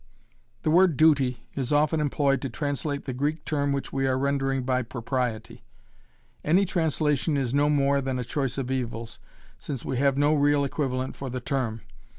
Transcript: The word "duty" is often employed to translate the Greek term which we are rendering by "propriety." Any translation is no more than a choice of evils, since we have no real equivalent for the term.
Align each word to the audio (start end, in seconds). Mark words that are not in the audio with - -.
The 0.63 0.71
word 0.71 0.97
"duty" 0.97 1.43
is 1.53 1.71
often 1.71 1.99
employed 1.99 2.41
to 2.41 2.49
translate 2.49 3.05
the 3.05 3.13
Greek 3.13 3.45
term 3.45 3.71
which 3.71 3.93
we 3.93 4.07
are 4.07 4.17
rendering 4.17 4.63
by 4.63 4.81
"propriety." 4.81 5.63
Any 6.43 6.65
translation 6.65 7.37
is 7.37 7.53
no 7.53 7.69
more 7.69 8.01
than 8.01 8.17
a 8.17 8.23
choice 8.23 8.57
of 8.57 8.71
evils, 8.71 9.19
since 9.59 9.85
we 9.85 9.97
have 9.97 10.17
no 10.17 10.33
real 10.33 10.63
equivalent 10.63 11.15
for 11.15 11.29
the 11.29 11.39
term. 11.39 11.81